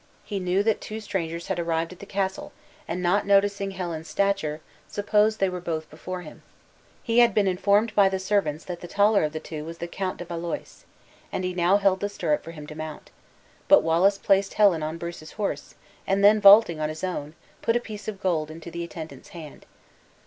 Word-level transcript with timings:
He 0.23 0.39
knew 0.39 0.63
that 0.63 0.81
two 0.81 0.99
strangers 0.99 1.45
had 1.45 1.59
arrived 1.59 1.93
at 1.93 1.99
the 1.99 2.07
castle, 2.07 2.53
and 2.87 3.03
not 3.03 3.27
noticing 3.27 3.69
Helen's 3.69 4.07
stature, 4.07 4.59
supposed 4.87 5.39
they 5.39 5.47
were 5.47 5.61
both 5.61 5.87
before 5.91 6.23
him. 6.23 6.41
He 7.03 7.19
had 7.19 7.35
been 7.35 7.45
informed 7.45 7.93
by 7.93 8.09
the 8.09 8.17
servants, 8.17 8.65
that 8.65 8.81
the 8.81 8.87
taller 8.87 9.23
of 9.23 9.31
the 9.31 9.39
two 9.39 9.63
was 9.63 9.77
the 9.77 9.87
Count 9.87 10.17
de 10.17 10.25
Valois, 10.25 10.85
and 11.31 11.43
he 11.43 11.53
now 11.53 11.77
held 11.77 11.99
the 11.99 12.09
stirrup 12.09 12.43
for 12.43 12.49
him 12.49 12.65
to 12.65 12.73
mount; 12.73 13.11
But 13.67 13.83
Wallace 13.83 14.17
placed 14.17 14.55
Helen 14.55 14.81
on 14.81 14.97
Bruce's 14.97 15.33
horse, 15.33 15.75
and 16.07 16.23
then 16.23 16.41
vaulting 16.41 16.79
on 16.79 16.89
his 16.89 17.03
own, 17.03 17.35
put 17.61 17.75
a 17.75 17.79
piece 17.79 18.07
of 18.07 18.19
gold 18.23 18.49
into 18.49 18.71
the 18.71 18.83
attendant's 18.83 19.29
hand. 19.37 19.67